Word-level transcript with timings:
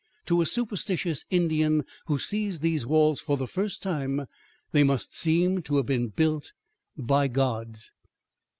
To 0.25 0.41
a 0.41 0.47
superstitious 0.47 1.25
Indian 1.29 1.83
who 2.07 2.17
sees 2.17 2.61
these 2.61 2.87
walls 2.87 3.21
for 3.21 3.37
the 3.37 3.45
first 3.45 3.83
time, 3.83 4.25
they 4.71 4.83
must 4.83 5.15
seem 5.15 5.61
to 5.61 5.77
have 5.77 5.85
been 5.85 6.07
built 6.07 6.53
by 6.97 7.27
gods. 7.27 7.91